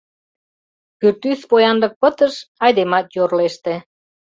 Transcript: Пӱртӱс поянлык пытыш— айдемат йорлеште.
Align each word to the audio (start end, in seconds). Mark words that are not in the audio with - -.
Пӱртӱс 0.99 1.41
поянлык 1.49 1.93
пытыш— 2.01 2.33
айдемат 2.63 3.07
йорлеште. 3.17 3.75